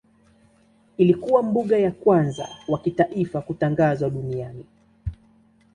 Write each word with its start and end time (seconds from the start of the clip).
Ilikuwa 0.97 1.43
mbuga 1.43 1.77
ya 1.79 1.91
kwanza 1.91 2.49
wa 2.67 2.79
kitaifa 2.79 3.41
kutangazwa 3.41 4.09
duniani. 4.09 4.65